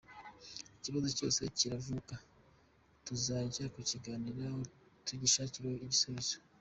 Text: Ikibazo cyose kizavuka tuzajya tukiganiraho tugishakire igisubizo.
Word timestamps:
Ikibazo 0.77 1.07
cyose 1.17 1.41
kizavuka 1.57 2.15
tuzajya 3.05 3.63
tukiganiraho 3.75 4.59
tugishakire 5.05 5.67
igisubizo. 5.83 6.35